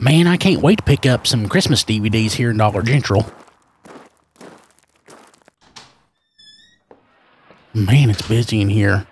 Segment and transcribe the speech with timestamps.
[0.00, 3.26] Man, I can't wait to pick up some Christmas DVDs here in Dollar General.
[7.74, 9.06] Man, it's busy in here.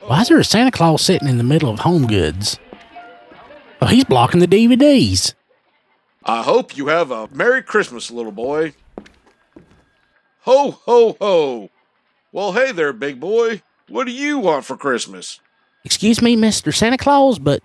[0.00, 2.58] Why is there a Santa Claus sitting in the middle of Home Goods?
[3.80, 5.34] Oh, he's blocking the DVDs.
[6.24, 8.74] I hope you have a Merry Christmas, little boy.
[10.40, 11.70] Ho, ho, ho.
[12.32, 13.62] Well, hey there, big boy.
[13.88, 15.40] What do you want for Christmas?
[15.84, 16.74] Excuse me, Mr.
[16.74, 17.62] Santa Claus, but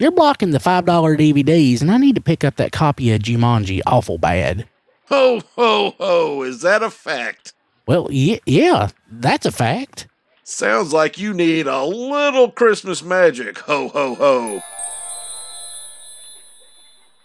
[0.00, 3.80] you're blocking the $5 DVDs, and I need to pick up that copy of Jumanji
[3.86, 4.66] awful bad.
[5.08, 6.42] Ho, ho, ho.
[6.42, 7.52] Is that a fact?
[7.86, 10.06] Well, y- yeah, that's a fact.
[10.44, 13.58] Sounds like you need a little Christmas magic.
[13.60, 14.62] Ho, ho, ho.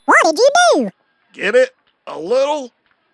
[0.05, 0.89] What did you do?
[1.33, 1.75] Get it?
[2.07, 2.71] A little?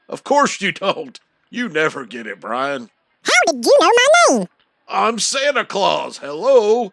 [0.10, 1.20] Of course you don't.
[1.50, 2.90] You never get it, Brian.
[3.24, 4.08] How did you know my
[4.38, 4.48] name?
[4.88, 6.18] I'm Santa Claus.
[6.18, 6.92] Hello.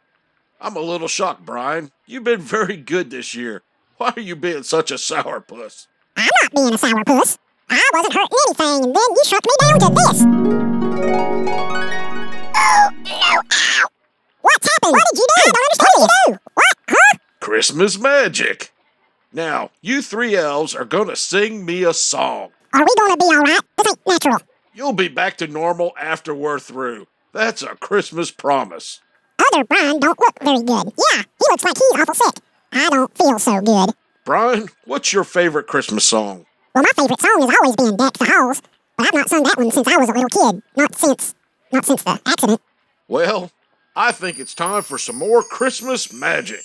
[0.60, 1.92] I'm a little shocked, Brian.
[2.06, 3.62] You've been very good this year.
[3.96, 5.86] Why are you being such a sourpuss?
[6.16, 7.38] I'm not being a sourpuss.
[7.70, 10.22] I wasn't hurting anything, and then you shrunk me down to this.
[12.60, 13.88] Oh, no, ow.
[14.40, 14.92] What's happened?
[14.92, 15.34] What did you do?
[15.36, 16.38] I don't understand what you do?
[16.54, 16.76] What?
[16.88, 17.18] Huh?
[17.40, 18.72] Christmas magic.
[19.32, 22.50] Now, you three elves are gonna sing me a song.
[22.72, 23.60] Are we gonna be alright?
[23.76, 24.38] This ain't natural.
[24.74, 27.06] You'll be back to normal after we're through.
[27.32, 29.00] That's a Christmas promise.
[29.52, 30.92] Other Brian don't look very good.
[30.96, 32.42] Yeah, he looks like he's awful sick.
[32.72, 33.90] I don't feel so good.
[34.24, 36.44] Brian, what's your favorite Christmas song?
[36.74, 38.62] Well, my favorite song has always been Deck the Halls,
[38.96, 40.62] but I've not sung that one since I was a little kid.
[40.76, 41.34] Not since,
[41.72, 42.60] not since the accident.
[43.08, 43.50] Well,
[43.96, 46.60] I think it's time for some more Christmas magic.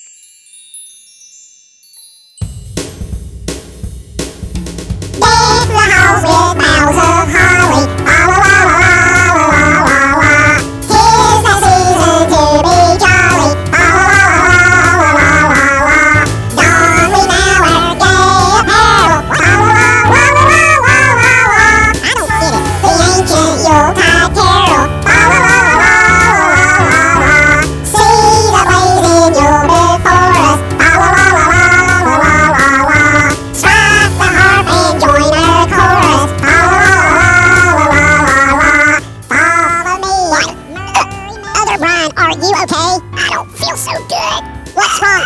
[42.17, 42.91] Are you okay?
[43.17, 44.41] I don't feel so good.
[44.73, 45.23] What's wrong?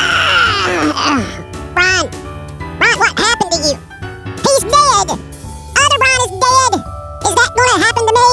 [1.73, 2.07] Brian,
[2.79, 3.75] Brian, what happened to you?
[4.43, 5.07] He's dead.
[5.11, 6.71] Other Brian is dead.
[7.27, 8.29] Is that gonna happen to me?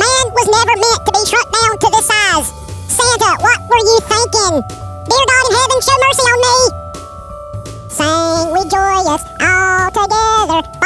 [0.00, 2.48] Man was never meant to be shrunk down to this size.
[2.88, 4.54] Santa, what were you thinking?
[5.08, 6.56] Dear God in heaven, show mercy on me.
[7.88, 10.77] Sing we joyous all together.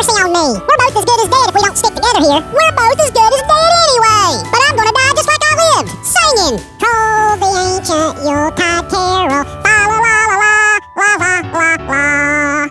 [0.00, 0.56] mercy on me.
[0.56, 2.40] We're both as good as dead if we don't stick together here.
[2.56, 4.28] We're both as good as dead anyway.
[4.48, 6.56] But I'm gonna die just like I lived, singing.
[6.80, 9.44] The ancient Yuletide carol.
[9.60, 12.68] La la la la, la la la la.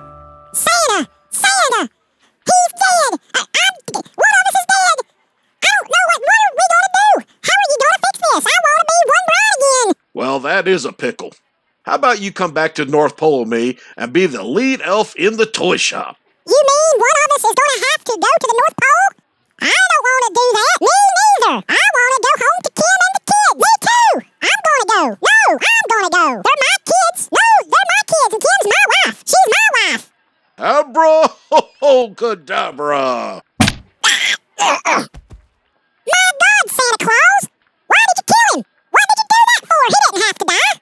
[0.53, 1.81] Santa, Santa,
[2.49, 3.11] he's dead.
[3.37, 4.97] I, uh, I'm, one of us is dead.
[5.61, 7.09] I don't know what, what are we gonna do?
[7.45, 8.43] How are you gonna fix this?
[8.49, 9.89] I wanna be one Brian again.
[10.15, 11.33] Well, that is a pickle.
[11.83, 15.15] How about you come back to North Pole with me and be the lead elf
[15.15, 16.17] in the toy shop?
[16.47, 19.09] You mean one of is gonna have to go to the North Pole?
[19.59, 20.75] I don't want to do that.
[20.83, 21.55] Me neither.
[21.67, 23.55] I want to go home to Kim and the kids.
[23.59, 24.13] Me too.
[24.43, 25.03] I'm gonna go.
[25.19, 26.27] No, I'm gonna go.
[26.43, 27.21] They're my kids.
[27.31, 29.17] No, they're my kids, and Kim's my wife.
[29.23, 30.05] She's my wife.
[30.59, 31.15] Abra
[31.79, 33.41] ho cadabra.
[34.03, 35.07] My God,
[36.67, 37.43] Santa Claus!
[37.87, 38.65] Why did you kill him?
[38.91, 39.81] What did you do that for?
[39.87, 40.75] He didn't have to die.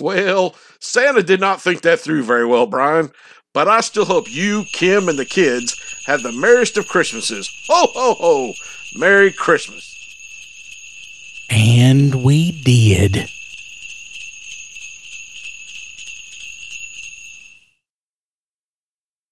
[0.00, 0.54] Well,
[0.94, 3.10] Santa did not think that through very well, Brian.
[3.52, 5.74] But I still hope you, Kim, and the kids
[6.06, 7.50] have the merriest of Christmases.
[7.66, 8.52] Ho, ho, ho!
[8.94, 9.92] Merry Christmas.
[11.50, 13.28] And we did.